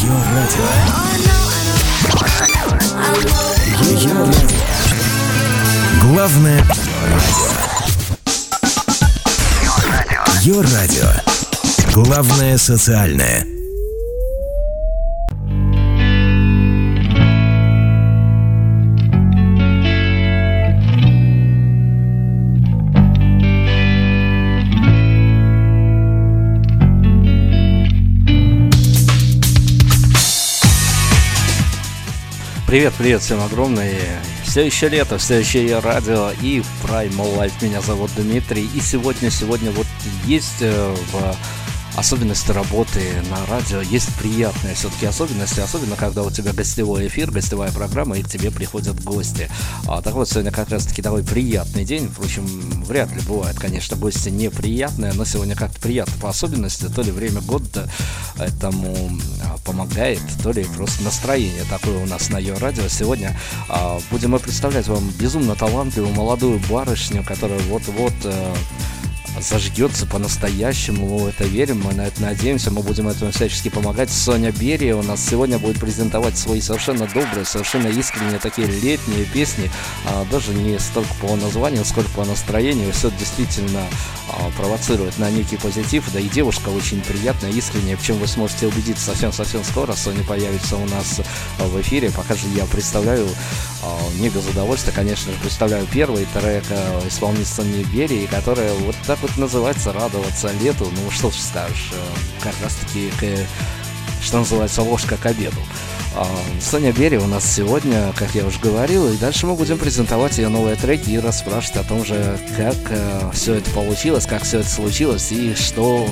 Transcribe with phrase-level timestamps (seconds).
[0.00, 0.62] Ее радио.
[3.82, 4.48] Ее радио.
[6.02, 6.62] Главное
[7.10, 7.48] радио.
[10.40, 11.10] Ее радио.
[11.92, 13.57] Главное социальное.
[32.68, 33.98] Привет, привет всем огромное.
[34.44, 37.54] Все еще лето, все еще я радио и Primal Life.
[37.62, 38.68] Меня зовут Дмитрий.
[38.74, 39.86] И сегодня, сегодня вот
[40.26, 41.34] есть э, в
[41.98, 47.72] особенности работы на радио есть приятные все-таки особенности, особенно когда у тебя гостевой эфир, гостевая
[47.72, 49.50] программа, и к тебе приходят гости.
[49.86, 52.46] А, так вот, сегодня как раз-таки такой приятный день, впрочем,
[52.84, 57.40] вряд ли бывает, конечно, гости неприятные, но сегодня как-то приятно по особенности, то ли время
[57.40, 57.90] года
[58.38, 59.10] этому
[59.42, 62.86] а, помогает, то ли просто настроение такое у нас на ее радио.
[62.88, 63.36] Сегодня
[63.68, 68.54] а, будем мы представлять вам безумно талантливую молодую барышню, которая вот-вот а,
[69.42, 74.10] зажгется по-настоящему, мы в это верим, мы на это надеемся, мы будем этому всячески помогать.
[74.10, 79.70] Соня Берия у нас сегодня будет презентовать свои совершенно добрые, совершенно искренние такие летние песни,
[80.06, 83.82] а, даже не столько по названию, сколько по настроению, все действительно
[84.38, 88.66] а, провоцирует на некий позитив, да и девушка очень приятная, искренняя, в чем вы сможете
[88.66, 91.20] убедиться совсем-совсем скоро, Соня появится у нас
[91.58, 93.28] в эфире, пока же я представляю
[93.82, 99.18] а, не без удовольствия, конечно же, представляю первый трек а, исполнительницы Берии, которая вот так
[99.22, 100.90] вот называется «Радоваться лету».
[100.90, 101.92] Ну, что ж скажешь,
[102.40, 103.10] как раз-таки,
[104.22, 105.60] что называется, ложка к обеду.
[106.20, 106.26] А,
[106.60, 110.48] Соня Бери у нас сегодня, как я уже говорил, и дальше мы будем презентовать ее
[110.48, 114.68] новые треки и расспрашивать о том же, как э, все это получилось, как все это
[114.68, 116.08] случилось и что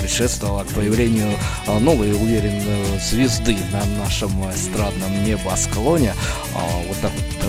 [0.00, 1.34] предшествовало к появлению
[1.66, 6.14] э, новой уверенной звезды на нашем эстрадном небосклоне.
[6.54, 6.96] Э, вот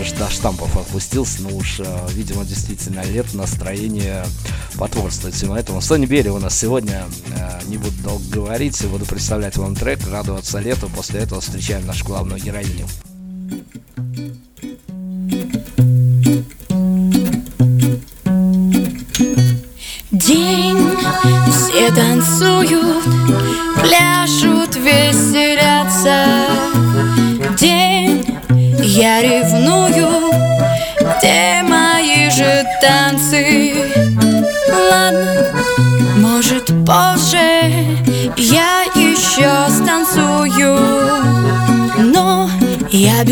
[0.01, 4.25] даже до штампов опустился, но уж, э, видимо, действительно лет настроение
[4.75, 5.79] потворствует всему этому.
[5.79, 10.57] Соня Бери у нас сегодня, э, не буду долго говорить, буду представлять вам трек «Радоваться
[10.57, 12.87] лету», после этого встречаем нашу главную героиню.
[20.09, 20.77] День,
[21.51, 23.50] все танцуют,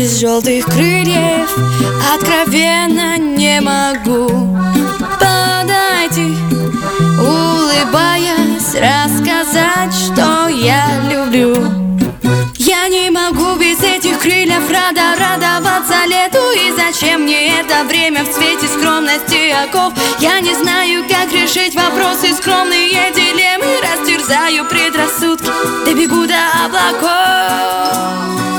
[0.00, 1.50] без желтых крыльев.
[2.14, 4.56] Откровенно не могу.
[5.20, 6.34] Подойти,
[7.18, 11.54] улыбаясь, рассказать, что я люблю.
[12.56, 16.40] Я не могу без этих крыльев рада радоваться лету.
[16.56, 19.92] И зачем мне это время в цвете скромности оков?
[20.18, 23.66] Я не знаю, как решить вопросы скромные дилеммы.
[23.82, 25.50] Растерзаю предрассудки,
[25.84, 28.49] добегу до облаков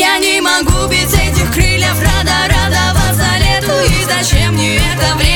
[0.00, 5.29] Я не могу без этих крыльев рада радоваться лету И зачем мне это время?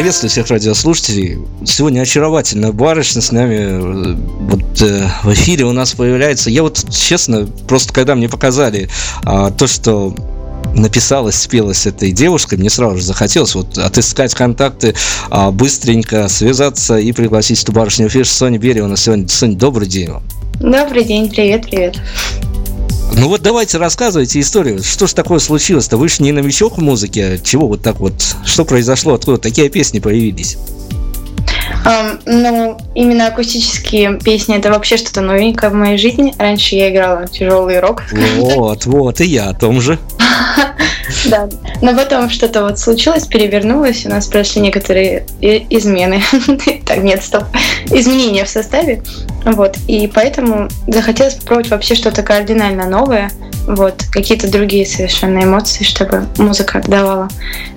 [0.00, 1.40] Приветствую всех радиослушателей.
[1.66, 4.16] Сегодня очаровательная барышня с нами
[4.48, 6.48] вот э, в эфире у нас появляется.
[6.48, 8.88] Я вот честно, просто когда мне показали
[9.24, 10.14] а, то, что
[10.74, 14.94] написалась, спелась этой девушкой, мне сразу же захотелось вот отыскать контакты,
[15.28, 18.26] а, быстренько связаться и пригласить эту барышню в эфир.
[18.26, 19.28] Соня Берия у нас сегодня.
[19.28, 20.08] Соня, добрый день.
[20.60, 22.00] Добрый день, привет, привет.
[23.12, 24.82] Ну вот давайте рассказывайте историю.
[24.82, 25.96] Что ж такое случилось-то?
[25.96, 27.40] Вы же не новичок в музыке.
[27.42, 28.14] Чего вот так вот?
[28.44, 29.14] Что произошло?
[29.14, 30.56] Откуда такие песни появились?
[31.84, 36.34] Um, ну, именно акустические песни это вообще что-то новенькое в моей жизни.
[36.38, 38.02] Раньше я играла тяжелый рок.
[38.36, 39.98] Вот, вот, и я о том же.
[41.26, 41.48] Да,
[41.80, 46.22] но потом что-то вот случилось, перевернулось, у нас произошли некоторые измены.
[46.86, 47.44] Так, нет, стоп.
[47.90, 49.02] Изменения в составе.
[49.44, 53.30] Вот, и поэтому захотелось попробовать вообще что-то кардинально новое,
[53.66, 57.28] вот, какие-то другие совершенно эмоции, чтобы музыка давала.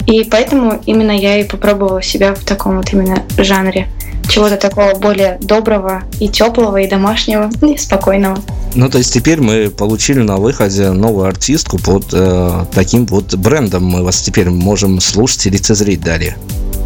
[0.08, 3.88] И поэтому именно я и попробовала себя в таком вот именно жанре
[4.30, 8.40] чего-то такого более доброго и теплого, и домашнего, и спокойного.
[8.76, 13.86] Ну, то есть теперь мы получили на выходе новую артистку под э, таким вот брендом.
[13.86, 16.38] Мы вас теперь можем слушать и лицезреть далее.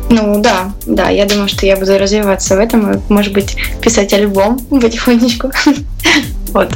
[0.10, 4.14] Ну да, да, я думаю, что я буду развиваться в этом и, может быть, писать
[4.14, 5.52] альбом потихонечку.
[6.54, 6.74] Вот.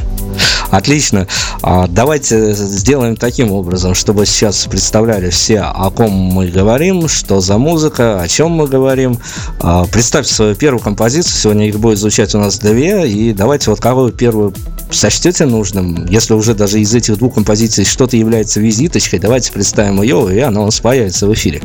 [0.71, 1.27] Отлично.
[1.61, 7.57] А, давайте сделаем таким образом, чтобы сейчас представляли все, о ком мы говорим, что за
[7.57, 9.19] музыка, о чем мы говорим.
[9.59, 11.35] А, представьте свою первую композицию.
[11.35, 13.07] Сегодня их будет звучать у нас две.
[13.07, 14.53] И давайте вот какую первую
[14.89, 20.35] сочтете нужным, если уже даже из этих двух композиций что-то является визиточкой, давайте представим ее,
[20.35, 21.61] и она у нас появится в эфире.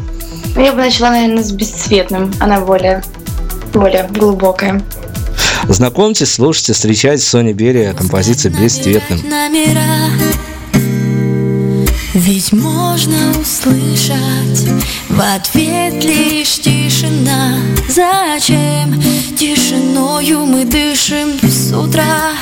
[0.56, 2.32] Я бы начала, наверное, с бесцветным.
[2.40, 3.02] Она более,
[3.72, 4.82] более глубокая.
[5.68, 9.20] Знакомьтесь, слушайте, встречайте Соня Берия, композиция «Бесцветным».
[12.14, 14.66] Ведь можно услышать
[15.10, 17.58] в ответ лишь тишина
[17.90, 18.98] Зачем
[19.38, 22.32] тишиною мы дышим с утра?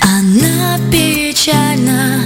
[0.00, 2.20] Она печальна,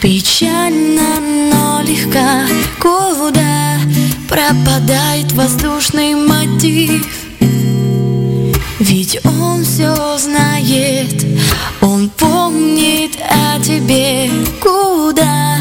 [0.00, 1.20] печальна,
[1.52, 2.46] но легка
[2.80, 3.78] Куда
[4.26, 7.19] пропадает воздушный мотив?
[9.12, 11.24] Ведь он все знает,
[11.80, 14.30] он помнит о тебе.
[14.60, 15.56] Куда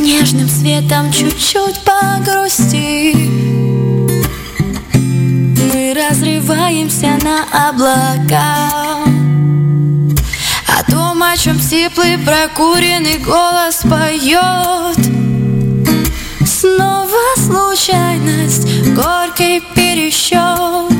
[0.00, 3.14] нежным светом чуть-чуть погрусти?
[4.94, 9.04] Мы разрываемся на облака.
[10.66, 14.98] О том, о чем теплый прокуренный голос поет
[16.44, 20.97] Снова случайность, горький пересчет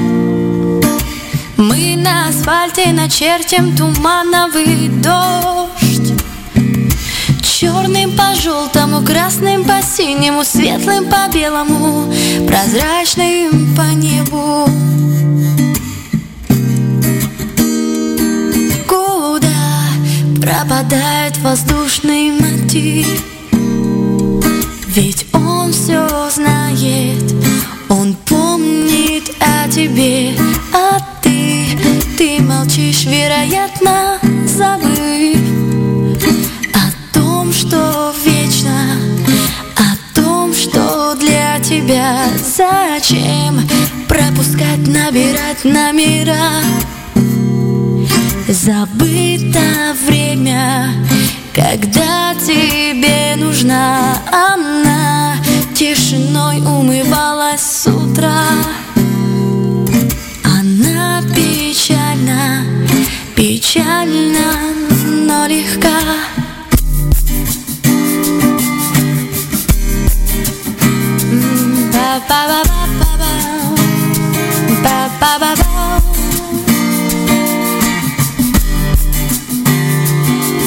[2.49, 6.15] асфальте начертим тумановый дождь
[7.43, 12.11] Черным по желтому, красным по синему, светлым по белому,
[12.47, 14.65] прозрачным по небу.
[18.89, 19.49] Куда
[20.41, 23.25] пропадает воздушный мотив?
[24.87, 27.35] Ведь он все знает,
[27.91, 30.35] он помнит о тебе,
[30.73, 30.88] о
[32.79, 35.41] молчишь, вероятно, забыв
[36.75, 38.97] О том, что вечно
[39.77, 43.61] О том, что для тебя Зачем
[44.09, 46.37] пропускать, набирать номера
[48.49, 49.61] Забыто
[50.07, 50.91] время,
[51.55, 55.35] когда тебе нужна она.
[55.75, 58.47] Тишиной умывалась с утра
[63.69, 64.49] печально,
[65.27, 65.99] но легка.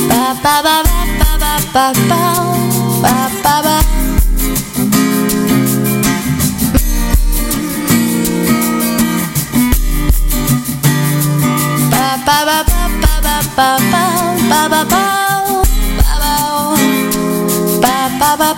[0.05, 2.40] Ba-ba-ba-ba-ba-ba
[18.33, 18.55] О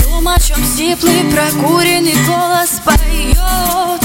[0.00, 4.00] том, о чем теплый прокуренный голос поет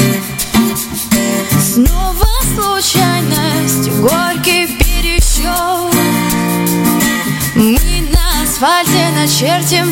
[1.62, 5.94] Снова случайность, горький пересчет
[7.54, 7.78] Мы
[8.12, 9.89] на асфальте начертим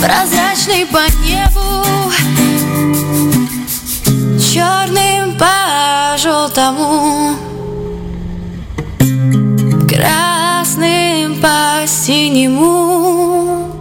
[0.00, 1.84] Прозрачный по небу
[4.38, 7.34] Черным по желтому
[9.88, 13.72] Красным по синему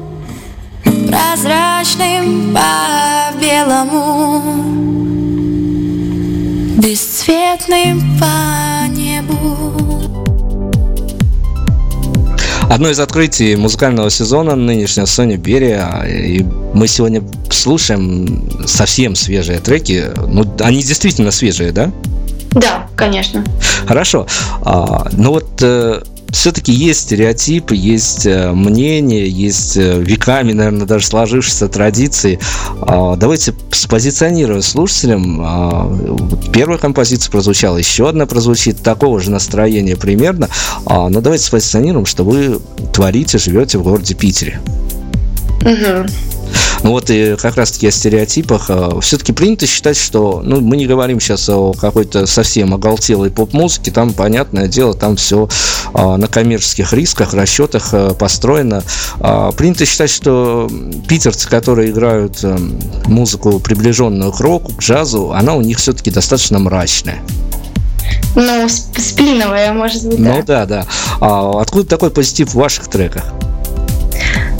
[1.08, 4.42] Прозрачным по белому
[6.82, 9.87] Бесцветным по небу
[12.70, 16.04] Одно из открытий музыкального сезона нынешнего Сони Берия.
[16.06, 16.44] И
[16.74, 20.12] мы сегодня слушаем совсем свежие треки.
[20.28, 21.92] Ну, они действительно свежие, да?
[22.52, 23.44] Да, конечно.
[23.88, 24.28] Хорошо.
[24.64, 31.06] А, ну вот э, все-таки есть стереотипы, есть э, мнения, есть э, веками, наверное, даже
[31.06, 32.40] сложившиеся традиции.
[32.82, 35.42] А, давайте спозиционируем слушателям.
[35.44, 36.20] А,
[36.52, 40.50] первая композиция прозвучала, еще одна прозвучит, такого же настроения примерно.
[40.86, 42.60] А, но давайте спозиционируем, что вы
[42.94, 44.60] творите, живете в городе Питере.
[45.62, 46.37] Угу.
[46.84, 48.66] Ну вот и как раз-таки о стереотипах.
[48.70, 53.92] А, Все-таки принято считать, что, ну, мы не говорим сейчас о какой-то совсем оголтелой поп-музыке,
[53.92, 55.50] там, понятное дело, там все
[55.94, 58.84] а, на коммерческих рисках, расчетах а, построено.
[59.58, 60.70] Принято считать, что
[61.08, 62.44] питерцы, которые играют
[63.06, 67.20] музыку, приближенную к року, к джазу, она у них все-таки достаточно мрачная.
[68.36, 70.34] Ну, сплиновая, может быть, да.
[70.34, 70.86] Ну да, да.
[71.20, 73.24] А откуда такой позитив в ваших треках?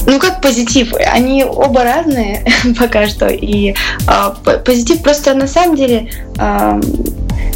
[0.08, 0.94] Ну, как позитив?
[1.14, 2.46] Они оба разные
[2.80, 3.28] пока что.
[3.28, 3.76] И
[4.08, 6.10] э, позитив просто на самом деле
[6.40, 6.82] э,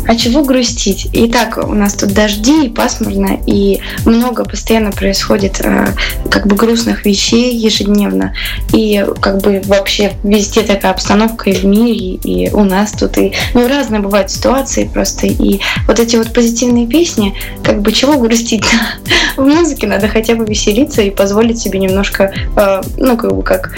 [0.08, 1.10] а чего грустить?
[1.14, 5.88] И так у нас тут дожди, и пасмурно, и много постоянно происходит э,
[6.30, 8.34] как бы грустных вещей ежедневно.
[8.74, 13.34] И как бы вообще везде такая обстановка и в мире, и у нас тут, и
[13.54, 15.28] ну, разные бывают ситуации просто.
[15.28, 18.66] И вот эти вот позитивные песни, как бы чего грустить?
[19.38, 23.76] в музыке надо хотя бы веселиться и позволить себе немножко, э, ну, как бы как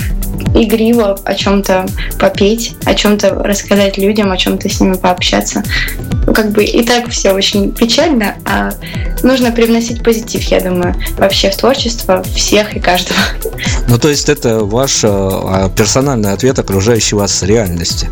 [0.56, 1.86] игриво о чем-то
[2.20, 5.63] попеть, о чем-то рассказать людям, о чем-то с ними пообщаться
[6.34, 8.72] как бы и так все очень печально, а
[9.24, 13.20] нужно привносить позитив, я думаю, вообще в творчество всех и каждого.
[13.88, 18.10] Ну, то есть это ваш а, персональный ответ окружающей вас реальности?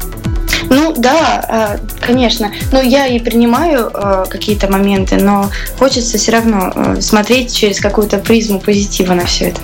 [0.69, 2.51] Ну да, а, конечно.
[2.71, 8.59] Ну я и принимаю а, какие-то моменты, но хочется все равно смотреть через какую-то призму
[8.59, 9.61] позитива на все это.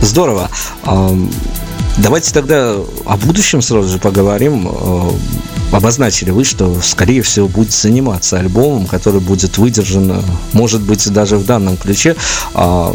[0.00, 0.48] Здорово.
[1.98, 4.68] Давайте тогда о будущем сразу же поговорим
[5.72, 10.22] обозначили вы, что, скорее всего, будет заниматься альбомом, который будет выдержан,
[10.52, 12.16] может быть, даже в данном ключе.
[12.54, 12.94] А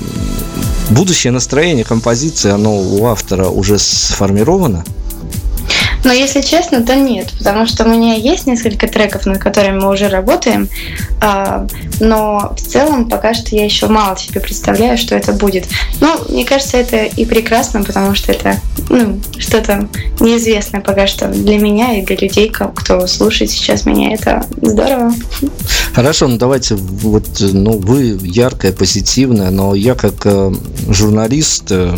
[0.89, 4.83] будущее настроение композиции, оно у автора уже сформировано?
[6.05, 9.91] Но если честно, то нет, потому что у меня есть несколько треков, над которыми мы
[9.91, 10.69] уже работаем,
[11.19, 11.65] а,
[11.99, 15.65] но в целом пока что я еще мало себе представляю, что это будет.
[15.99, 18.59] Но мне кажется, это и прекрасно, потому что это
[18.89, 24.13] ну, что-то неизвестное пока что для меня и для людей, кто слушает сейчас меня.
[24.13, 25.11] Это здорово.
[25.93, 30.53] Хорошо, ну давайте, вот, ну, вы яркая, позитивная, но я как э,
[30.87, 31.97] журналист э,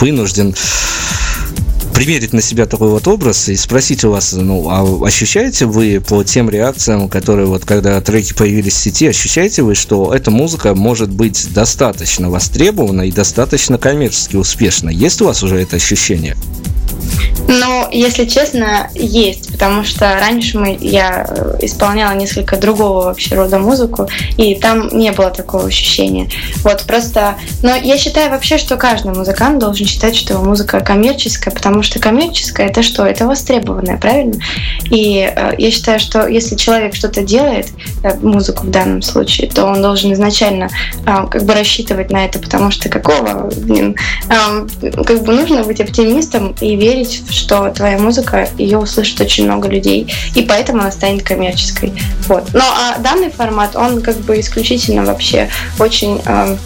[0.00, 0.56] вынужден
[1.94, 6.24] примерить на себя такой вот образ и спросить у вас, ну, а ощущаете вы по
[6.24, 11.10] тем реакциям, которые вот когда треки появились в сети, ощущаете вы, что эта музыка может
[11.10, 14.90] быть достаточно востребована и достаточно коммерчески успешна?
[14.90, 16.36] Есть у вас уже это ощущение?
[17.46, 23.58] Ну, если честно, есть, потому что раньше мы, я э, исполняла несколько другого вообще рода
[23.58, 26.28] музыку, и там не было такого ощущения.
[26.62, 27.36] Вот, просто...
[27.62, 31.98] Но я считаю вообще, что каждый музыкант должен считать, что его музыка коммерческая, потому что
[31.98, 33.04] коммерческая— это что?
[33.04, 34.34] Это востребованное, правильно?
[34.90, 37.68] И э, я считаю, что если человек что-то делает,
[38.02, 40.70] э, музыку в данном случае, то он должен изначально
[41.06, 43.96] э, как бы рассчитывать на это, потому что какого, блин,
[44.28, 49.68] э, как бы нужно быть оптимистом и верить что твоя музыка, ее услышит очень много
[49.68, 51.92] людей, и поэтому она станет коммерческой.
[52.28, 52.52] Вот.
[52.52, 56.56] Но а данный формат, он как бы исключительно вообще очень э,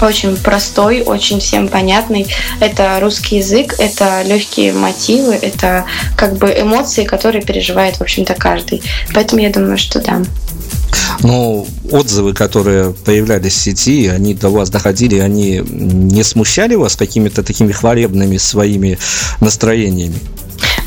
[0.00, 2.26] очень простой, очень всем понятный.
[2.60, 5.84] Это русский язык, это легкие мотивы, это
[6.16, 8.82] как бы эмоции, которые переживает, в общем-то, каждый.
[9.12, 10.22] Поэтому я думаю, что да.
[11.22, 17.42] Но отзывы, которые появлялись в сети, они до вас доходили, они не смущали вас какими-то
[17.42, 18.98] такими хвалебными своими
[19.40, 20.18] настроениями?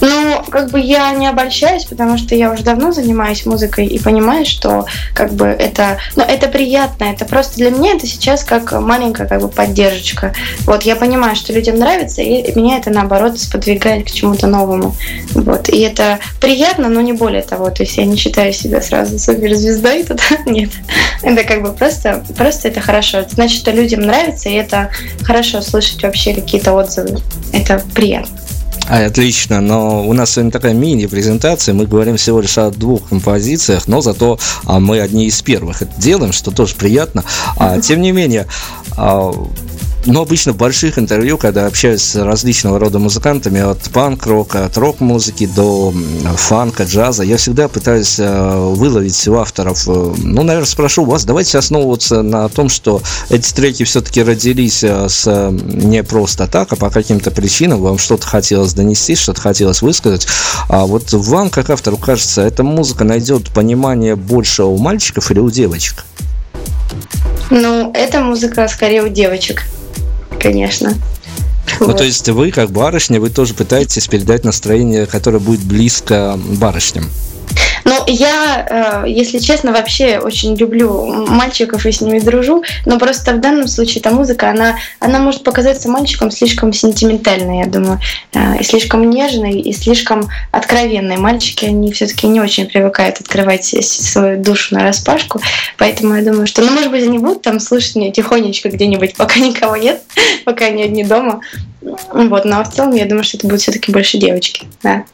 [0.08, 4.46] Ну, как бы я не обольщаюсь, потому что я уже давно занимаюсь музыкой и понимаю,
[4.46, 9.28] что как бы это, ну, это приятно, это просто для меня это сейчас как маленькая
[9.28, 10.34] как бы поддержка.
[10.66, 14.96] Вот, я понимаю, что людям нравится, и меня это наоборот сподвигает к чему-то новому.
[15.34, 17.70] Вот, и это приятно, но не более того.
[17.70, 20.70] То есть я не считаю себя сразу суперзвездой, тут нет.
[21.22, 23.18] Это как бы просто, просто это хорошо.
[23.18, 24.90] Это значит, что людям нравится, и это
[25.24, 27.20] хорошо слышать вообще какие-то отзывы.
[27.52, 28.47] Это приятно.
[28.90, 33.88] А, отлично, но у нас сегодня такая мини-презентация, мы говорим всего лишь о двух композициях,
[33.88, 37.24] но зато а, мы одни из первых это делаем, что тоже приятно.
[37.58, 38.48] А, тем не менее,
[38.96, 39.34] а,
[40.08, 45.48] но обычно в больших интервью, когда общаюсь с различного рода музыкантами, от панк-рока, от рок-музыки
[45.54, 45.94] до
[46.36, 51.58] фанка, джаза, я всегда пытаюсь э, выловить у авторов, э, ну, наверное, спрошу вас, давайте
[51.58, 56.90] основываться на том, что эти треки все-таки родились э, с не просто так, а по
[56.90, 60.26] каким-то причинам, вам что-то хотелось донести, что-то хотелось высказать.
[60.70, 65.50] А вот вам, как автору, кажется, эта музыка найдет понимание больше у мальчиков или у
[65.50, 66.06] девочек?
[67.50, 69.64] Ну, эта музыка скорее у девочек
[70.52, 70.94] конечно.
[71.80, 71.98] Ну, вот.
[71.98, 77.10] то есть вы, как барышня, вы тоже пытаетесь передать настроение, которое будет близко барышням.
[77.88, 83.32] Ну, я, э, если честно, вообще очень люблю мальчиков и с ними дружу, но просто
[83.32, 88.02] в данном случае эта музыка, она, она может показаться мальчикам слишком сентиментальной, я думаю,
[88.34, 91.16] э, и слишком нежной, и слишком откровенной.
[91.16, 95.40] Мальчики, они все-таки не очень привыкают открывать свою душу на распашку,
[95.78, 99.40] поэтому я думаю, что, ну, может быть, они будут там слушать меня тихонечко где-нибудь, пока
[99.40, 100.02] никого нет,
[100.44, 101.40] пока они одни дома.
[101.82, 105.06] Вот, но в целом я думаю, что это будут все-таки больше девочки, да.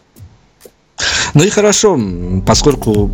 [1.34, 2.00] Ну и хорошо,
[2.46, 3.10] поскольку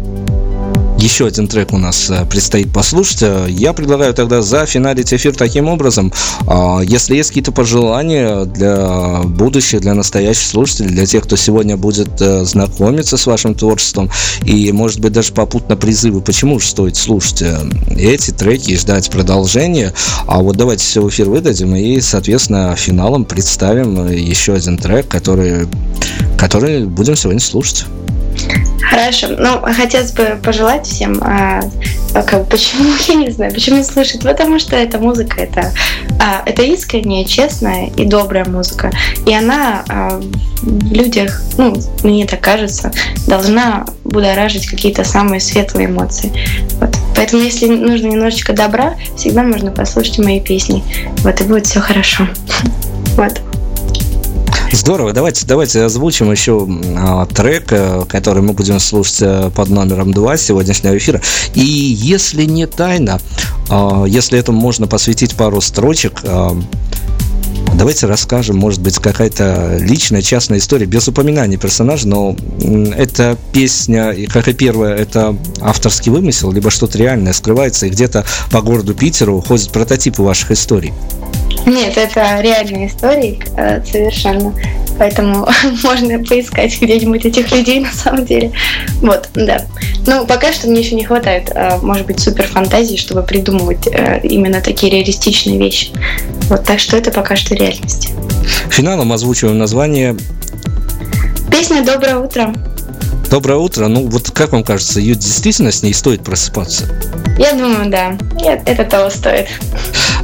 [0.99, 3.23] еще один трек у нас э, предстоит послушать.
[3.23, 6.11] Э, я предлагаю тогда зафиналить эфир таким образом.
[6.45, 12.21] А, если есть какие-то пожелания для будущих, для настоящих слушателей, для тех, кто сегодня будет
[12.21, 14.09] э, знакомиться с вашим творчеством,
[14.43, 17.43] и, может быть, даже попутно призывы, почему же стоит слушать
[17.95, 19.93] эти треки и ждать продолжения.
[20.27, 25.67] А вот давайте все в эфир выдадим и, соответственно, финалом представим еще один трек, который,
[26.37, 27.85] который будем сегодня слушать.
[28.89, 29.27] Хорошо.
[29.37, 31.61] Ну, хотелось бы пожелать всем, а,
[32.13, 35.71] как, почему, я не знаю, почему не слышат, потому что эта музыка, это,
[36.19, 38.91] а, это искренняя, честная и добрая музыка.
[39.25, 40.21] И она а,
[40.61, 42.91] в людях, ну, мне так кажется,
[43.27, 46.31] должна будоражить какие-то самые светлые эмоции.
[46.79, 46.95] Вот.
[47.15, 50.83] Поэтому, если нужно немножечко добра, всегда можно послушать мои песни.
[51.17, 52.27] Вот, и будет все хорошо.
[53.17, 53.41] Вот.
[54.79, 56.65] Здорово, давайте, давайте озвучим еще
[56.97, 61.21] а, трек, э, который мы будем слушать э, под номером 2 сегодняшнего эфира.
[61.53, 63.19] И если не тайна,
[63.69, 66.57] а, если этому можно посвятить пару строчек, а,
[67.75, 72.35] Давайте расскажем, может быть, какая-то личная, частная история, без упоминания персонажа, но
[72.97, 78.61] эта песня, как и первая, это авторский вымысел, либо что-то реальное скрывается, и где-то по
[78.61, 80.93] городу Питеру ходят прототипы ваших историй.
[81.65, 84.53] Нет, это реальные истории э, совершенно.
[84.97, 85.47] Поэтому
[85.83, 88.51] можно поискать где-нибудь этих людей на самом деле.
[89.01, 89.65] Вот, да.
[90.05, 94.19] Ну, пока что мне еще не хватает, э, может быть, супер фантазии, чтобы придумывать э,
[94.23, 95.89] именно такие реалистичные вещи.
[96.49, 98.11] Вот, так что это пока что реальность.
[98.69, 100.15] Финалом озвучиваем название.
[101.51, 102.53] Песня «Доброе утро».
[103.29, 103.87] Доброе утро.
[103.87, 106.85] Ну, вот как вам кажется, ее действительно с ней стоит просыпаться?
[107.37, 108.17] Я думаю, да.
[108.41, 109.47] Нет, это того стоит.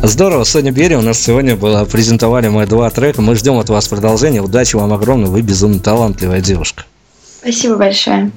[0.01, 1.85] Здорово, Соня Берия у нас сегодня была.
[1.85, 3.21] Презентовали мы два трека.
[3.21, 4.41] Мы ждем от вас продолжения.
[4.41, 5.29] Удачи вам огромное.
[5.29, 6.85] Вы безумно талантливая девушка.
[7.41, 8.31] Спасибо большое.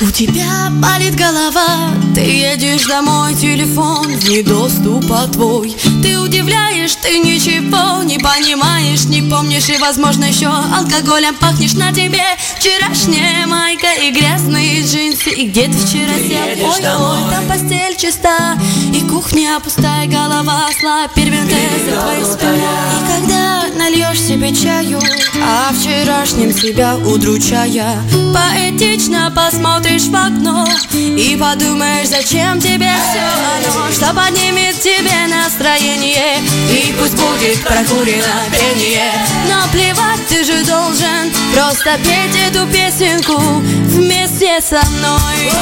[0.00, 5.74] У тебя болит голова, ты едешь домой, телефон вне доступа твой.
[6.02, 11.74] Ты удивляешь, ты ничего не понимаешь, не помнишь И, возможно, еще алкоголем пахнешь.
[11.74, 12.22] На тебе
[12.58, 15.30] Вчерашняя майка и грязные джинсы.
[15.30, 18.58] И где ты вчера сел, ой, ой, там постель чиста
[18.92, 21.56] И кухня пустая, голова зла, первенты
[21.86, 25.00] за твоей спиной И когда нальешь себе чаю,
[25.42, 28.02] а вчерашним себя удручая
[28.34, 36.38] Поэтично посмотришь в окно И подумаешь, зачем тебе все оно Что поднимет тебе настроение?
[36.70, 39.12] И пусть будет прокурено пение.
[39.48, 45.52] Но плевать ты же должен Просто петь эту песенку Вместе со мной.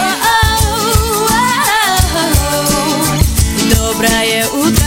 [3.70, 4.77] Доброе утро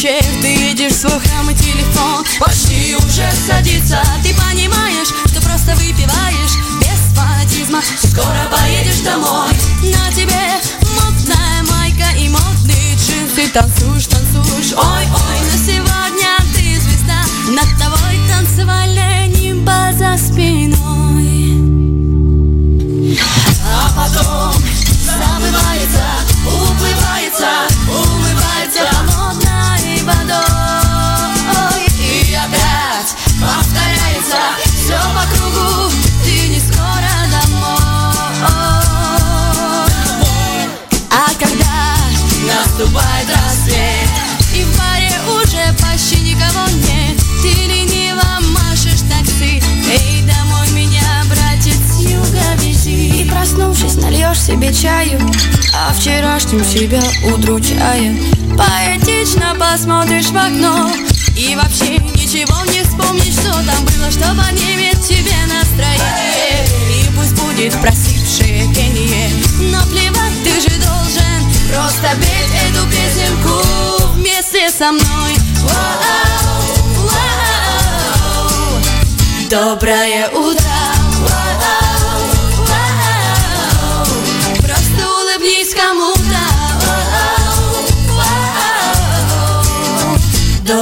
[0.00, 2.24] вечер Ты едешь в свой храм и телефон.
[2.38, 7.82] Почти уже садится Ты понимаешь, что просто выпиваешь Без фанатизма.
[7.98, 9.50] Скоро поедешь домой.
[9.82, 10.60] На тебе
[10.96, 13.48] модная майка и модные джинсы.
[13.52, 17.22] Танцуешь, танцуешь, ой-ой На сегодня ты звезда.
[17.50, 20.76] Над тобой танцевальная нимба за спиной.
[23.64, 24.69] А потом
[54.50, 55.20] себе чаю
[55.74, 58.16] А вчерашним себя удручая
[58.58, 60.90] Поэтично посмотришь в окно
[61.36, 67.72] И вообще ничего не вспомнишь, что там было Что поднимет тебе настроение И пусть будет
[67.80, 69.30] просившее пение
[69.70, 75.36] Но плевать ты же должен Просто петь эту песенку вместе со мной.
[79.48, 80.60] Доброе утро.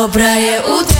[0.08, 0.97] cobra é o.